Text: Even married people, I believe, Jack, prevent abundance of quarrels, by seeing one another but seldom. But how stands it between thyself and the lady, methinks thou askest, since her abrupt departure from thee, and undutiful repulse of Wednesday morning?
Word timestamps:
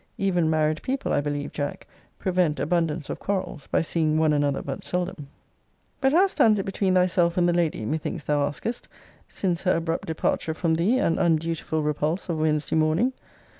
Even 0.17 0.49
married 0.49 0.81
people, 0.81 1.13
I 1.13 1.21
believe, 1.21 1.51
Jack, 1.51 1.85
prevent 2.17 2.59
abundance 2.59 3.07
of 3.11 3.19
quarrels, 3.19 3.67
by 3.67 3.81
seeing 3.83 4.17
one 4.17 4.33
another 4.33 4.63
but 4.63 4.83
seldom. 4.83 5.27
But 5.99 6.11
how 6.11 6.25
stands 6.25 6.57
it 6.57 6.65
between 6.65 6.95
thyself 6.95 7.37
and 7.37 7.47
the 7.47 7.53
lady, 7.53 7.85
methinks 7.85 8.23
thou 8.23 8.47
askest, 8.47 8.87
since 9.27 9.61
her 9.61 9.75
abrupt 9.75 10.07
departure 10.07 10.55
from 10.55 10.73
thee, 10.73 10.97
and 10.97 11.19
undutiful 11.19 11.83
repulse 11.83 12.29
of 12.29 12.39
Wednesday 12.39 12.75
morning? 12.75 13.13